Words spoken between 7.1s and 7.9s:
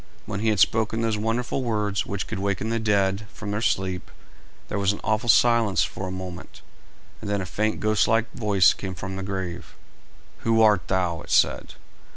and then a faint